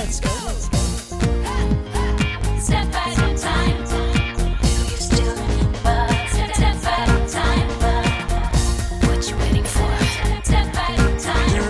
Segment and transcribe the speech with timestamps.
[0.00, 0.28] let's go.
[2.58, 3.76] Step at a time.
[4.88, 5.36] You still
[6.32, 7.68] step, step at a time.
[9.04, 9.92] What you waiting for?
[10.42, 11.60] Step at a time.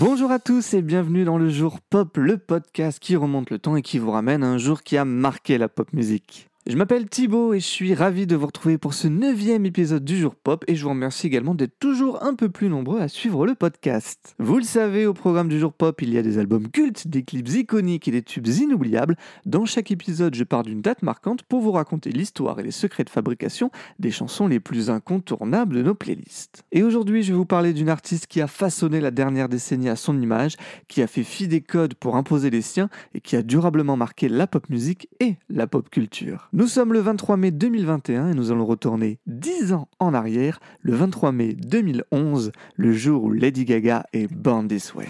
[0.00, 3.76] Bonjour à tous et bienvenue dans le jour pop, le podcast qui remonte le temps
[3.76, 6.48] et qui vous ramène à un jour qui a marqué la pop musique.
[6.68, 10.18] Je m'appelle Thibaut et je suis ravi de vous retrouver pour ce neuvième épisode du
[10.18, 13.46] jour pop et je vous remercie également d'être toujours un peu plus nombreux à suivre
[13.46, 14.34] le podcast.
[14.38, 17.22] Vous le savez, au programme du jour pop, il y a des albums cultes, des
[17.22, 19.16] clips iconiques et des tubes inoubliables.
[19.46, 23.04] Dans chaque épisode, je pars d'une date marquante pour vous raconter l'histoire et les secrets
[23.04, 26.64] de fabrication des chansons les plus incontournables de nos playlists.
[26.70, 29.96] Et aujourd'hui, je vais vous parler d'une artiste qui a façonné la dernière décennie à
[29.96, 33.42] son image, qui a fait fi des codes pour imposer les siens et qui a
[33.42, 36.50] durablement marqué la pop musique et la pop culture.
[36.58, 40.92] Nous sommes le 23 mai 2021 et nous allons retourner 10 ans en arrière, le
[40.92, 45.06] 23 mai 2011, le jour où Lady Gaga est Born This Way.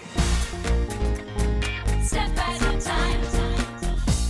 [2.03, 3.19] Step at a time.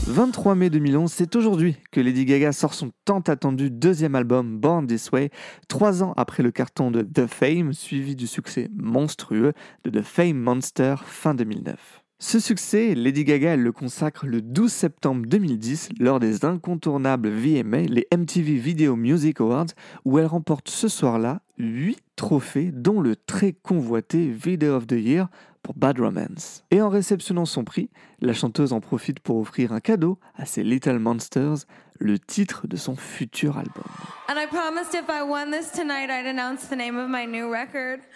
[0.07, 4.87] 23 mai 2011, c'est aujourd'hui que Lady Gaga sort son tant attendu deuxième album Born
[4.87, 5.29] This Way,
[5.67, 9.51] trois ans après le carton de The Fame, suivi du succès monstrueux
[9.83, 11.98] de The Fame Monster fin 2009.
[12.21, 17.83] Ce succès, Lady Gaga elle le consacre le 12 septembre 2010 lors des incontournables VMA,
[17.83, 19.67] les MTV Video Music Awards,
[20.03, 25.29] où elle remporte ce soir-là 8 trophées, dont le très convoité Video of the Year
[25.63, 26.65] pour Bad Romance.
[26.71, 30.65] Et en réceptionnant son prix, la chanteuse en profite pour offrir un cadeau à ses
[30.65, 31.59] Little Monsters,
[31.99, 33.85] le titre de son futur album.
[34.27, 37.49] And I promised if I won this tonight, I'd announce the name of my new
[37.49, 38.01] record.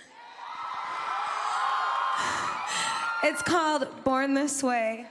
[3.25, 5.05] It's called Born This Way.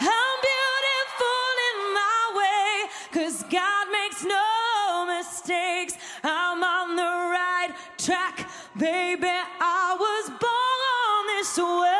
[0.00, 5.94] I'm beautiful in my way, cause God makes no mistakes.
[6.24, 9.28] I'm on the right track, baby.
[9.28, 11.93] I was born this way.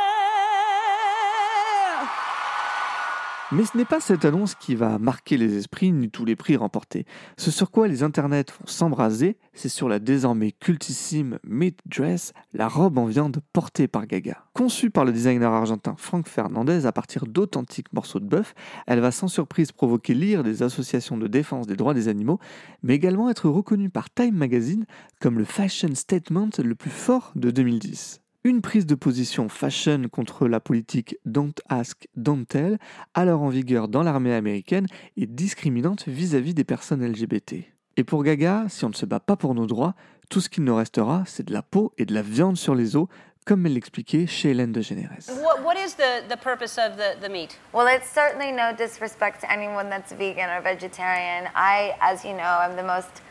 [3.54, 6.56] Mais ce n'est pas cette annonce qui va marquer les esprits ni tous les prix
[6.56, 7.06] remportés.
[7.36, 12.66] Ce sur quoi les internets vont s'embraser, c'est sur la désormais cultissime Meat Dress, la
[12.66, 14.44] robe en viande portée par Gaga.
[14.54, 18.54] Conçue par le designer argentin Frank Fernandez à partir d'authentiques morceaux de bœuf,
[18.88, 22.40] elle va sans surprise provoquer l'ire des associations de défense des droits des animaux,
[22.82, 24.84] mais également être reconnue par Time Magazine
[25.20, 28.23] comme le fashion statement le plus fort de 2010.
[28.46, 32.76] Une prise de position fashion contre la politique Don't Ask, Don't Tell,
[33.14, 37.54] alors en vigueur dans l'armée américaine et discriminante vis-à-vis des personnes LGBT.
[37.96, 39.94] Et pour Gaga, si on ne se bat pas pour nos droits,
[40.28, 42.96] tout ce qu'il nous restera, c'est de la peau et de la viande sur les
[42.96, 43.06] os,
[43.46, 45.32] comme elle l'expliquait chez Hélène de Généresse.
[45.42, 47.58] What, what is the, the purpose of the, the meat?
[47.72, 51.48] Well, it's certainly no disrespect to anyone that's vegan or vegetarian.
[51.56, 53.22] I, as you know, am the most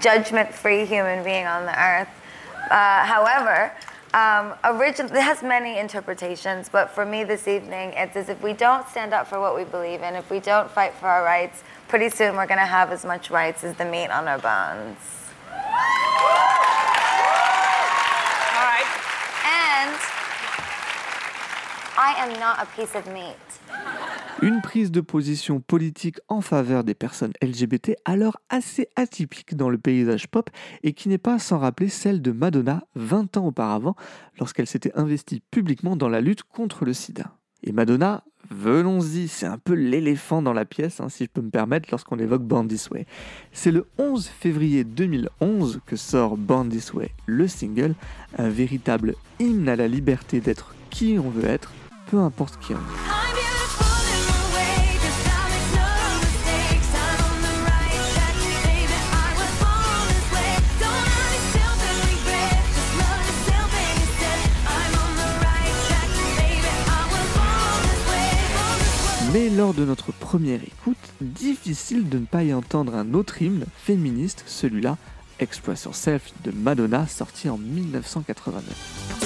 [0.00, 2.08] judgment free human being on the earth.
[2.70, 3.70] Uh, however,
[4.14, 8.52] um, origin- it has many interpretations, but for me this evening, it's as if we
[8.52, 11.62] don't stand up for what we believe in, if we don't fight for our rights,
[11.88, 14.98] pretty soon we're going to have as much rights as the meat on our bones.
[15.50, 15.58] All
[18.68, 18.88] right.
[19.44, 19.96] And
[21.96, 23.36] I am not a piece of meat.
[24.42, 29.78] Une prise de position politique en faveur des personnes LGBT alors assez atypique dans le
[29.78, 30.50] paysage pop
[30.82, 33.94] et qui n'est pas sans rappeler celle de Madonna 20 ans auparavant
[34.40, 37.36] lorsqu'elle s'était investie publiquement dans la lutte contre le sida.
[37.62, 41.50] Et Madonna, venons-y, c'est un peu l'éléphant dans la pièce, hein, si je peux me
[41.50, 43.06] permettre, lorsqu'on évoque Born Way.
[43.52, 47.94] C'est le 11 février 2011 que sort Born Way, le single,
[48.36, 51.70] un véritable hymne à la liberté d'être qui on veut être,
[52.10, 53.21] peu importe qui on est.
[69.32, 73.64] Mais lors de notre première écoute, difficile de ne pas y entendre un autre hymne
[73.78, 74.98] féministe, celui-là,
[75.38, 79.21] Express Yourself de Madonna, sorti en 1989.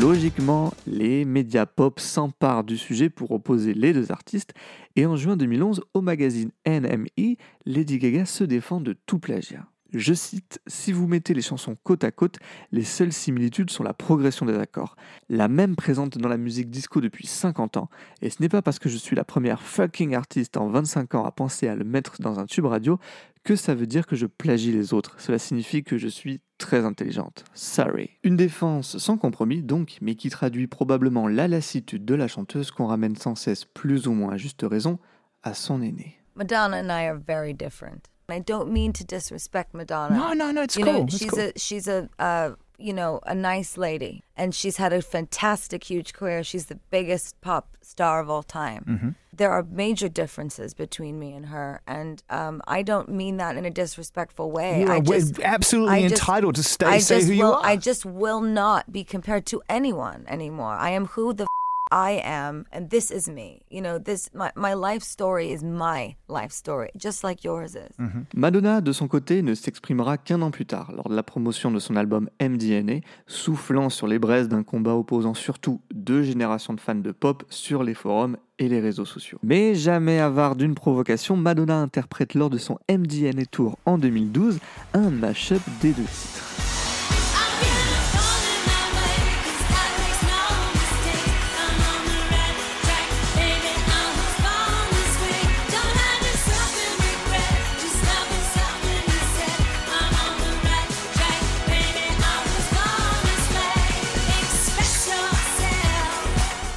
[0.00, 4.52] Logiquement, les médias pop s'emparent du sujet pour opposer les deux artistes,
[4.94, 9.66] et en juin 2011, au magazine NME, Lady Gaga se défend de tout plagiat.
[9.92, 12.38] Je cite, Si vous mettez les chansons côte à côte,
[12.72, 14.96] les seules similitudes sont la progression des accords,
[15.28, 17.88] la même présente dans la musique disco depuis 50 ans,
[18.22, 21.24] et ce n'est pas parce que je suis la première fucking artiste en 25 ans
[21.24, 22.98] à penser à le mettre dans un tube radio
[23.44, 25.20] que ça veut dire que je plagie les autres.
[25.20, 27.44] Cela signifie que je suis très intelligente.
[27.54, 28.10] Sorry.
[28.24, 32.86] Une défense sans compromis donc, mais qui traduit probablement la lassitude de la chanteuse qu'on
[32.86, 34.98] ramène sans cesse plus ou moins à juste raison
[35.44, 36.18] à son aîné.
[36.34, 38.10] Madonna and I are very different.
[38.28, 40.16] I don't mean to disrespect Madonna.
[40.16, 40.92] No, no, no, it's you cool.
[40.94, 41.40] Know, It's she's cool.
[41.40, 46.12] a she's a uh, you know a nice lady, and she's had a fantastic, huge
[46.12, 46.42] career.
[46.42, 48.84] She's the biggest pop star of all time.
[48.88, 49.08] Mm-hmm.
[49.32, 53.64] There are major differences between me and her, and um, I don't mean that in
[53.64, 54.80] a disrespectful way.
[54.80, 57.64] You are just, absolutely just- entitled to stay, I say just who you will, are.
[57.64, 60.72] I just will not be compared to anyone anymore.
[60.72, 61.46] I am who the
[61.90, 63.62] I am, and this is me.
[63.70, 67.96] You know, this my life story is my life story, just like yours is.
[68.34, 71.78] Madonna, de son côté, ne s'exprimera qu'un an plus tard, lors de la promotion de
[71.78, 76.94] son album MDNA, soufflant sur les braises d'un combat opposant surtout deux générations de fans
[76.94, 79.38] de pop sur les forums et les réseaux sociaux.
[79.42, 84.58] Mais jamais avare d'une provocation, Madonna interprète lors de son MDNA Tour en 2012
[84.94, 86.65] un mashup des deux titres.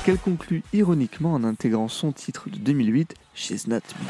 [0.09, 4.07] Qu'elle conclut ironiquement en intégrant son titre de 2008, She's Not Me.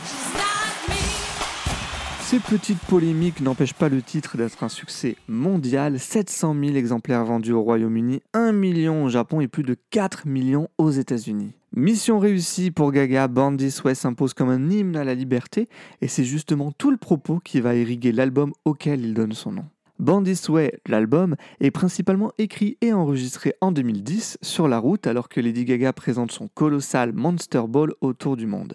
[2.21, 5.99] Ces petites polémiques n'empêchent pas le titre d'être un succès mondial.
[5.99, 10.69] 700 000 exemplaires vendus au Royaume-Uni, 1 million au Japon et plus de 4 millions
[10.77, 11.51] aux États-Unis.
[11.75, 15.67] Mission réussie pour Gaga, Born This Way s'impose comme un hymne à la liberté
[15.99, 19.65] et c'est justement tout le propos qui va irriguer l'album auquel il donne son nom.
[19.99, 25.41] Born Way, l'album, est principalement écrit et enregistré en 2010 sur la route alors que
[25.41, 28.73] Lady Gaga présente son colossal Monster Ball autour du monde.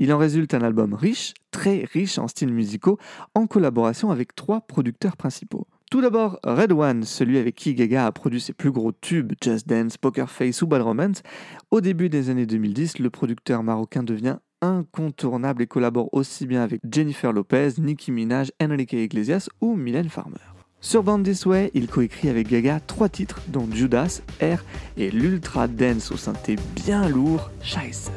[0.00, 2.98] Il en résulte un album riche, très riche en styles musicaux,
[3.36, 5.68] en collaboration avec trois producteurs principaux.
[5.92, 9.68] Tout d'abord, Red One, celui avec qui Gaga a produit ses plus gros tubes, Just
[9.68, 11.22] Dance, Poker Face ou Bad Romance.
[11.70, 16.80] Au début des années 2010, le producteur marocain devient incontournable et collabore aussi bien avec
[16.90, 20.53] Jennifer Lopez, Nicki Minaj, Enrique Iglesias ou Mylène Farmer.
[20.84, 24.62] Sur This Way, il coécrit avec Gaga trois titres, dont Judas, Air
[24.98, 28.10] et l'ultra dance au synthé bien lourd, Scheiße.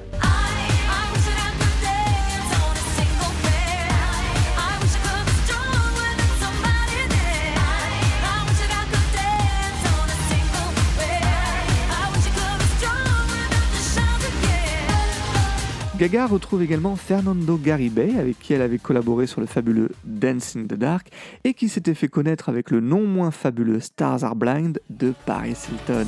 [15.97, 20.65] Gaga retrouve également Fernando Garibay, avec qui elle avait collaboré sur le fabuleux Dance in
[20.65, 21.09] the Dark,
[21.43, 25.55] et qui s'était fait connaître avec le non moins fabuleux Stars Are Blind de Paris
[25.67, 26.05] Hilton.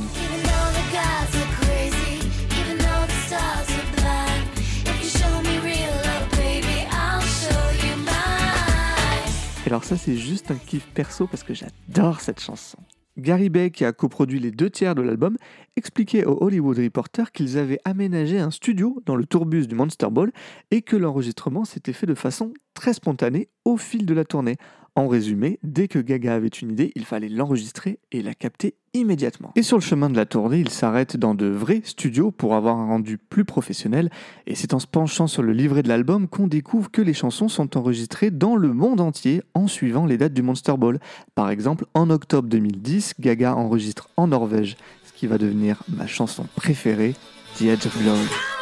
[9.65, 12.77] Alors ça c'est juste un kiff perso parce que j'adore cette chanson.
[13.19, 15.37] Gary Bay, qui a coproduit les deux tiers de l'album,
[15.75, 20.31] expliquait au Hollywood Reporter qu'ils avaient aménagé un studio dans le tourbus du Monster Ball
[20.71, 24.57] et que l'enregistrement s'était fait de façon très spontanée au fil de la tournée.
[24.95, 29.51] En résumé, dès que Gaga avait une idée, il fallait l'enregistrer et la capter immédiatement.
[29.55, 32.77] Et sur le chemin de la tournée, il s'arrête dans de vrais studios pour avoir
[32.77, 34.09] un rendu plus professionnel.
[34.47, 37.47] Et c'est en se penchant sur le livret de l'album qu'on découvre que les chansons
[37.47, 40.99] sont enregistrées dans le monde entier en suivant les dates du Monster Ball.
[41.35, 46.45] Par exemple, en octobre 2010, Gaga enregistre en Norvège, ce qui va devenir ma chanson
[46.55, 47.15] préférée,
[47.57, 48.58] The Edge of Glory.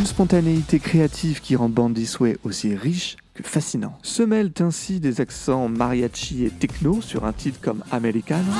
[0.00, 3.98] Une spontanéité créative qui rend Born This Way aussi riche que fascinant.
[4.02, 8.50] Se mêlent ainsi des accents mariachi et techno sur un titre comme Americano,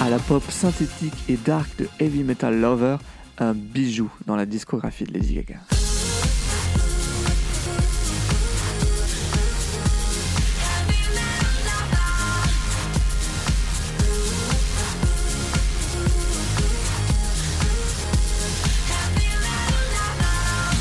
[0.00, 2.98] à la pop synthétique et dark de Heavy Metal Lover,
[3.38, 5.56] un bijou dans la discographie de Lady Gaga.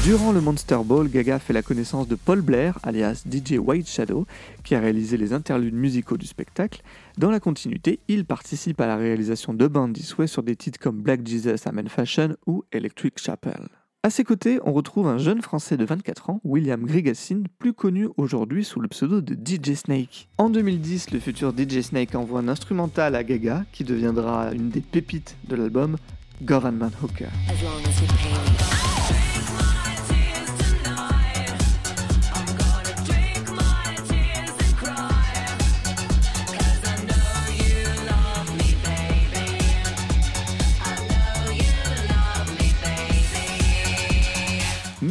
[0.04, 4.26] Durant le Monster Ball, Gaga fait la connaissance de Paul Blair, alias DJ White Shadow,
[4.64, 6.82] qui a réalisé les interludes musicaux du spectacle.
[7.20, 11.04] Dans la continuité, il participe à la réalisation de Bandy Sway sur des titres comme
[11.04, 13.68] Black Jesus, Amen Fashion ou Electric Chapel.
[14.02, 18.08] À ses côtés, on retrouve un jeune Français de 24 ans, William Grigassin, plus connu
[18.18, 20.30] aujourd'hui sous le pseudo de DJ Snake.
[20.40, 24.82] En 2010, le futur DJ Snake envoie un instrumental à Gaga qui deviendra une des
[24.82, 25.98] pépites de l'album
[26.42, 27.30] Government Hooker.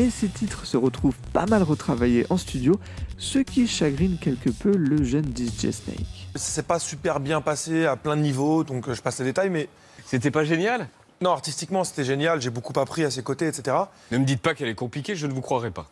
[0.00, 2.80] Mais ces titres se retrouvent pas mal retravaillés en studio,
[3.18, 6.28] ce qui chagrine quelque peu le jeune DJ Snake.
[6.36, 9.50] C'est pas super bien passé à plein de niveaux, donc euh, je passe les détails,
[9.50, 9.68] mais
[10.06, 10.88] C'était pas génial?
[11.20, 13.76] Non, artistiquement c'était génial, j'ai beaucoup appris à ses côtés, etc.
[14.10, 15.86] Ne me dites pas qu'elle est compliquée, je ne vous croirai pas.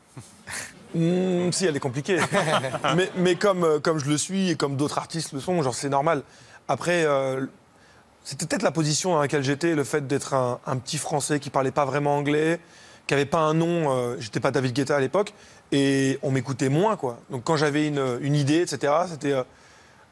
[0.95, 2.19] Hmm, si, elle est compliquée.
[2.97, 5.75] mais mais comme, euh, comme je le suis et comme d'autres artistes le sont, genre
[5.75, 6.23] c'est normal.
[6.67, 7.45] Après, euh,
[8.25, 11.51] c'était peut-être la position dans laquelle j'étais, le fait d'être un, un petit Français qui
[11.51, 12.59] parlait pas vraiment anglais,
[13.09, 15.33] qui avait pas un nom, euh, j'étais pas David Guetta à l'époque,
[15.73, 17.19] et on m'écoutait moins, quoi.
[17.31, 19.33] Donc quand j'avais une, une idée, etc., c'était...
[19.33, 19.43] euh,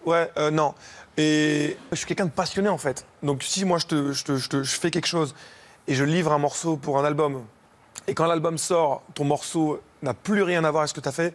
[0.06, 0.74] ouais, euh, non.
[1.18, 3.06] Et je suis quelqu'un de passionné, en fait.
[3.22, 5.34] Donc si moi, je, te, je, te- je te- je fais quelque chose
[5.86, 7.44] et je livre un morceau pour un album,
[8.08, 11.08] et quand l'album sort, ton morceau n'a plus rien à voir avec ce que tu
[11.08, 11.34] as fait,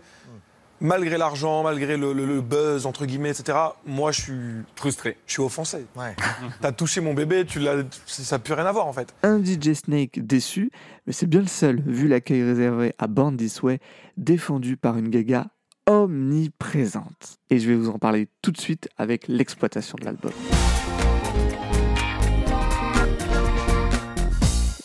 [0.82, 4.34] malgré l'argent, malgré le, le- le buzz, entre guillemets, etc., moi, je suis,
[4.76, 5.16] Frustré.
[5.28, 5.86] je suis offensé.
[6.62, 9.14] T'as touché mon bébé, tu l'as, ça n'a plus rien à voir, en fait.
[9.24, 10.72] Un DJ Snake déçu,
[11.08, 13.80] mais c'est bien le seul, vu l'accueil réservé à Born This Way,
[14.18, 15.48] défendu par une Gaga
[15.88, 17.38] omniprésente.
[17.50, 20.32] Et je vais vous en parler tout de suite avec l'exploitation de l'album.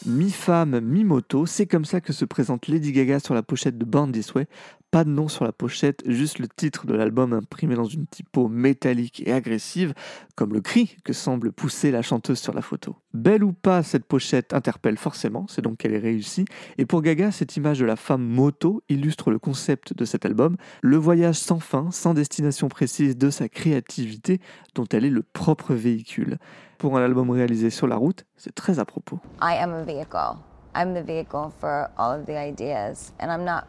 [0.06, 4.34] Mi-femme, mi-moto, c'est comme ça que se présente Lady Gaga sur la pochette de This
[4.34, 4.46] Way.
[4.90, 8.49] Pas de nom sur la pochette, juste le titre de l'album imprimé dans une typo
[8.49, 9.95] métallique et agressive,
[10.37, 12.97] comme le cri que semble pousser la chanteuse sur la photo.
[13.12, 16.45] Belle ou pas, cette pochette interpelle forcément, c'est donc qu'elle est réussie.
[16.78, 20.57] Et pour Gaga, cette image de la femme moto illustre le concept de cet album,
[20.83, 24.40] le voyage sans fin, sans destination précise de sa créativité,
[24.75, 26.38] dont elle est le propre véhicule.
[26.78, 29.19] Pour un album réalisé sur la route, c'est très à propos.
[29.43, 30.37] I am a vehicle.
[30.75, 33.12] I'm the vehicle for all of the ideas.
[33.19, 33.64] And I'm not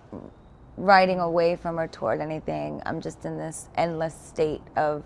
[0.77, 2.81] riding away from or toward anything.
[2.85, 5.03] I'm just in this endless state of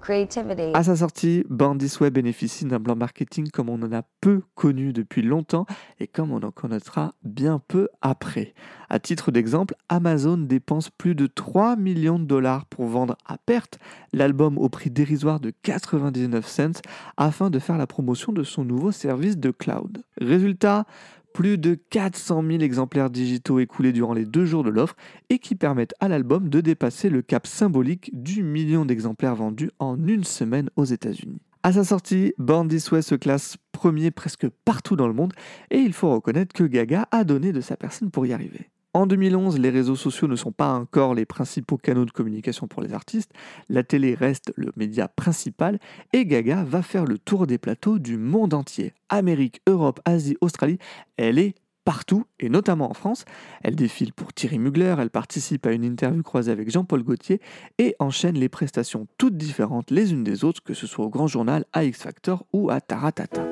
[0.00, 0.72] creativity.
[0.74, 4.42] À sa sortie, Born This Way bénéficie d'un plan marketing comme on en a peu
[4.54, 5.66] connu depuis longtemps
[5.98, 8.54] et comme on en connaîtra bien peu après.
[8.88, 13.78] À titre d'exemple, Amazon dépense plus de 3 millions de dollars pour vendre à perte
[14.12, 16.80] l'album au prix dérisoire de 99 cents
[17.16, 20.02] afin de faire la promotion de son nouveau service de cloud.
[20.18, 20.86] Résultat,
[21.32, 24.96] plus de 400 000 exemplaires digitaux écoulés durant les deux jours de l'offre
[25.28, 29.96] et qui permettent à l'album de dépasser le cap symbolique du million d'exemplaires vendus en
[30.06, 31.40] une semaine aux États-Unis.
[31.62, 35.34] À sa sortie, Born This se classe premier presque partout dans le monde
[35.70, 38.70] et il faut reconnaître que Gaga a donné de sa personne pour y arriver.
[38.92, 42.82] En 2011, les réseaux sociaux ne sont pas encore les principaux canaux de communication pour
[42.82, 43.30] les artistes,
[43.68, 45.78] la télé reste le média principal
[46.12, 48.92] et Gaga va faire le tour des plateaux du monde entier.
[49.08, 50.78] Amérique, Europe, Asie, Australie,
[51.16, 51.54] elle est
[51.84, 53.24] partout et notamment en France.
[53.62, 57.40] Elle défile pour Thierry Mugler, elle participe à une interview croisée avec Jean-Paul Gaultier
[57.78, 61.28] et enchaîne les prestations toutes différentes les unes des autres, que ce soit au Grand
[61.28, 63.46] Journal, à X Factor ou à Taratata.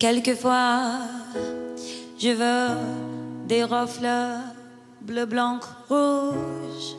[0.00, 1.00] Quelquefois,
[2.18, 3.17] je veux
[3.48, 4.40] des reflets
[5.00, 6.96] bleu, blanc, rouge.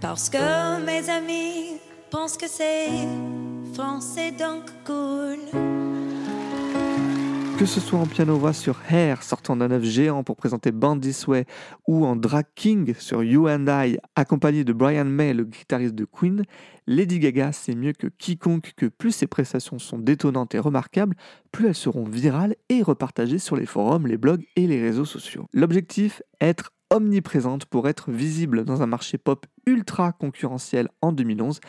[0.00, 2.88] Parce que mes amis pensent que c'est
[3.74, 5.75] français donc cool.
[7.58, 11.26] Que ce soit en piano-voix sur Hair, sortant d'un œuf géant pour présenter Band This
[11.26, 11.46] Way,
[11.88, 16.04] ou en Drag King sur You and I, accompagné de Brian May, le guitariste de
[16.04, 16.42] Queen,
[16.86, 21.16] Lady Gaga sait mieux que quiconque que plus ses prestations sont détonnantes et remarquables,
[21.50, 25.48] plus elles seront virales et repartagées sur les forums, les blogs et les réseaux sociaux.
[25.54, 31.60] L'objectif, être omniprésente pour être visible dans un marché pop ultra concurrentiel en 2011.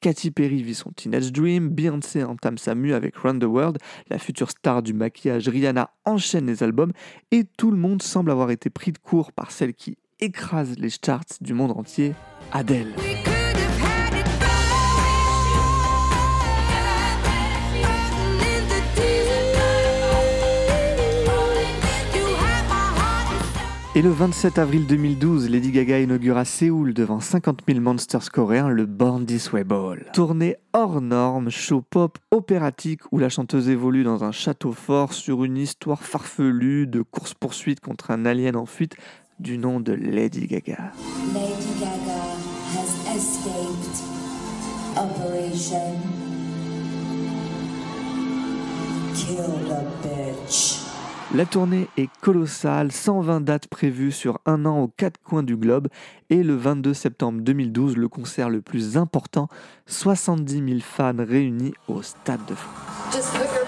[0.00, 3.78] Katy Perry vit son Teenage Dream, Beyoncé entame sa mue avec Run the World,
[4.08, 6.92] la future star du maquillage Rihanna enchaîne les albums
[7.30, 10.90] et tout le monde semble avoir été pris de court par celle qui écrase les
[10.90, 12.14] charts du monde entier,
[12.52, 12.94] Adele.
[23.96, 28.68] Et le 27 avril 2012, Lady Gaga inaugure à Séoul devant 50 000 monsters coréens
[28.68, 29.26] le Born
[29.66, 30.06] Ball.
[30.12, 35.42] Tournée hors norme, show pop opératique où la chanteuse évolue dans un château fort sur
[35.42, 38.94] une histoire farfelue de course-poursuite contre un alien en fuite
[39.40, 40.92] du nom de Lady Gaga.
[41.34, 42.36] Lady Gaga
[42.76, 44.04] has escaped
[44.96, 45.96] Operation
[49.16, 50.79] Kill the Bitch.
[51.32, 55.86] La tournée est colossale, 120 dates prévues sur un an aux quatre coins du globe
[56.28, 59.46] et le 22 septembre 2012, le concert le plus important,
[59.86, 63.59] 70 000 fans réunis au Stade de France.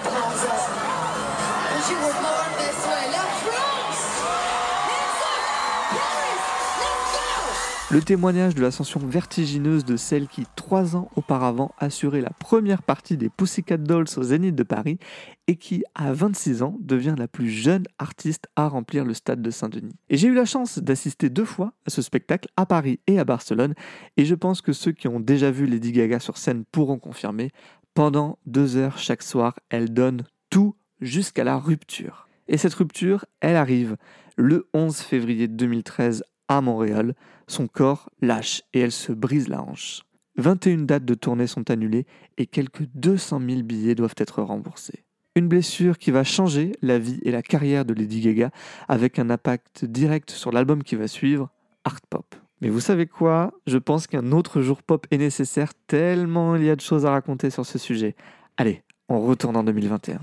[7.93, 13.17] Le témoignage de l'ascension vertigineuse de celle qui, trois ans auparavant, assurait la première partie
[13.17, 14.97] des Pussycat Dolls au Zénith de Paris
[15.45, 19.51] et qui, à 26 ans, devient la plus jeune artiste à remplir le stade de
[19.51, 19.93] Saint-Denis.
[20.09, 23.25] Et j'ai eu la chance d'assister deux fois à ce spectacle à Paris et à
[23.25, 23.75] Barcelone,
[24.17, 27.51] et je pense que ceux qui ont déjà vu Lady Gaga sur scène pourront confirmer.
[27.93, 32.27] Pendant deux heures chaque soir, elle donne tout jusqu'à la rupture.
[32.47, 33.97] Et cette rupture, elle arrive
[34.35, 37.15] le 11 février 2013 à Montréal.
[37.47, 40.01] Son corps lâche et elle se brise la hanche.
[40.37, 42.05] 21 dates de tournée sont annulées
[42.37, 45.03] et quelques 200 000 billets doivent être remboursés.
[45.35, 48.51] Une blessure qui va changer la vie et la carrière de Lady Gaga
[48.87, 51.49] avec un impact direct sur l'album qui va suivre,
[51.83, 52.35] Art Pop.
[52.61, 53.51] Mais vous savez quoi?
[53.67, 57.11] Je pense qu'un autre jour pop est nécessaire tellement il y a de choses à
[57.11, 58.15] raconter sur ce sujet.
[58.57, 60.19] Allez, on retourne en 2021.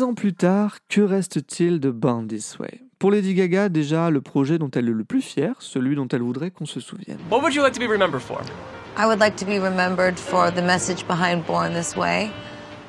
[0.00, 2.80] Dix ans plus tard, que reste-t-il de Born This Way?
[2.98, 6.22] Pour Lady Gaga, déjà, le projet dont elle est le plus fière, celui dont elle
[6.22, 7.18] voudrait qu'on se souvienne.
[7.30, 8.40] What would you like to be remembered for?
[8.96, 12.30] I would like to be remembered for the message behind Born This Way.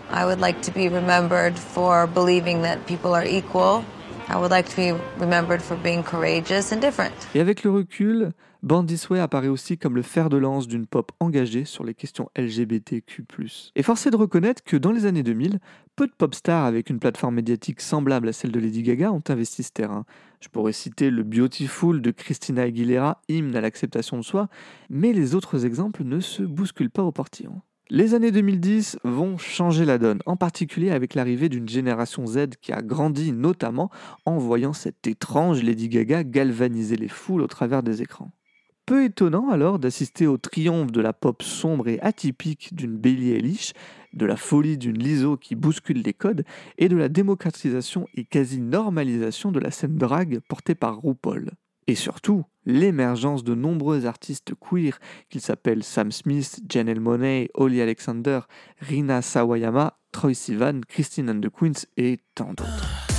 [0.09, 3.83] I would like to be remembered for believing that people are equal.
[4.29, 7.11] I would like to be remembered for being courageous and different.
[7.35, 8.31] Et avec le recul,
[8.63, 11.95] Born This Way apparaît aussi comme le fer de lance d'une pop engagée sur les
[11.95, 13.25] questions LGBTQ+.
[13.75, 15.59] Et force est de reconnaître que dans les années 2000,
[15.95, 19.23] peu de pop stars avec une plateforme médiatique semblable à celle de Lady Gaga ont
[19.29, 20.05] investi ce terrain.
[20.41, 24.47] Je pourrais citer le Beautiful de Christina Aguilera, hymne à l'acceptation de soi,
[24.91, 27.61] mais les autres exemples ne se bousculent pas au portillon.
[27.89, 32.71] Les années 2010 vont changer la donne, en particulier avec l'arrivée d'une génération Z qui
[32.73, 33.89] a grandi notamment
[34.27, 38.31] en voyant cette étrange Lady Gaga galvaniser les foules au travers des écrans.
[38.91, 43.71] Peu étonnant alors d'assister au triomphe de la pop sombre et atypique d'une Billie Eilish,
[44.11, 46.43] de la folie d'une Lizzo qui bouscule les codes
[46.77, 51.51] et de la démocratisation et quasi-normalisation de la scène drague portée par RuPaul.
[51.87, 54.99] Et surtout, l'émergence de nombreux artistes queer,
[55.29, 58.41] qu'ils s'appellent Sam Smith, Janelle Monáe, Holly Alexander,
[58.81, 63.10] Rina Sawayama, Troy Sivan, Christine and the Queens et tant d'autres.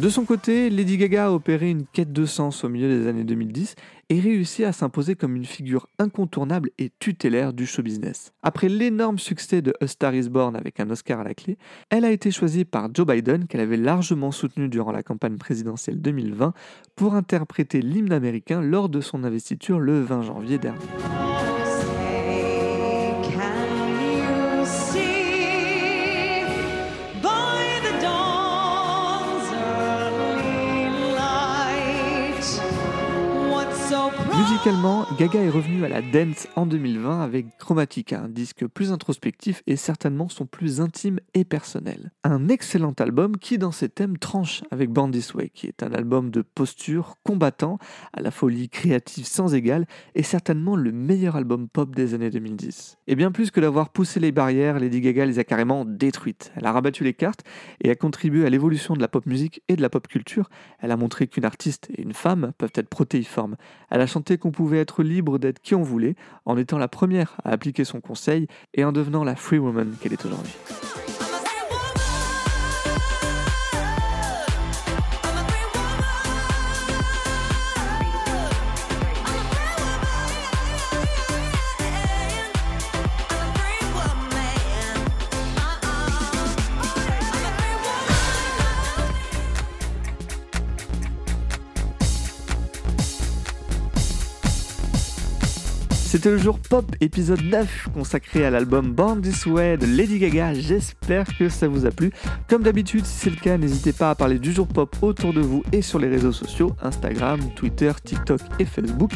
[0.00, 3.22] De son côté, Lady Gaga a opéré une quête de sens au milieu des années
[3.22, 3.74] 2010
[4.08, 8.32] et réussi à s'imposer comme une figure incontournable et tutélaire du show business.
[8.42, 11.58] Après l'énorme succès de A Star is Born avec un Oscar à la clé,
[11.90, 16.00] elle a été choisie par Joe Biden, qu'elle avait largement soutenu durant la campagne présidentielle
[16.00, 16.54] 2020,
[16.96, 20.78] pour interpréter l'hymne américain lors de son investiture le 20 janvier dernier.
[34.60, 39.62] Musicalement, Gaga est revenue à la dance en 2020 avec Chromatica, un disque plus introspectif
[39.66, 42.10] et certainement son plus intime et personnel.
[42.24, 45.92] Un excellent album qui, dans ses thèmes, tranche avec Born This Way, qui est un
[45.94, 47.78] album de posture combattant,
[48.12, 52.98] à la folie créative sans égale, et certainement le meilleur album pop des années 2010.
[53.06, 56.52] Et bien plus que d'avoir poussé les barrières, Lady Gaga les a carrément détruites.
[56.54, 57.44] Elle a rabattu les cartes
[57.80, 60.50] et a contribué à l'évolution de la pop musique et de la pop culture.
[60.80, 63.56] Elle a montré qu'une artiste et une femme peuvent être protéiformes.
[63.88, 67.36] Elle a chanté qu'on pouvait être libre d'être qui on voulait, en étant la première
[67.44, 70.52] à appliquer son conseil et en devenant la free woman qu'elle est aujourd'hui.
[96.20, 100.52] C'était le jour pop épisode 9 consacré à l'album Born This Way de Lady Gaga.
[100.52, 102.12] J'espère que ça vous a plu.
[102.46, 105.40] Comme d'habitude, si c'est le cas, n'hésitez pas à parler du jour pop autour de
[105.40, 109.12] vous et sur les réseaux sociaux Instagram, Twitter, TikTok et Facebook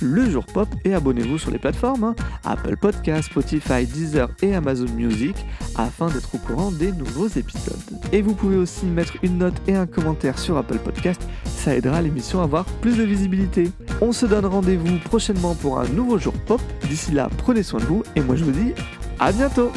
[0.00, 4.86] le jour pop et abonnez-vous sur les plateformes hein, Apple Podcasts, Spotify, Deezer et Amazon
[4.94, 5.36] Music
[5.76, 7.80] afin d'être au courant des nouveaux épisodes.
[8.12, 12.02] Et vous pouvez aussi mettre une note et un commentaire sur Apple Podcast, ça aidera
[12.02, 13.70] l'émission à avoir plus de visibilité.
[14.00, 16.60] On se donne rendez-vous prochainement pour un nouveau jour pop.
[16.88, 18.74] D'ici là, prenez soin de vous et moi je vous dis
[19.18, 19.70] à bientôt?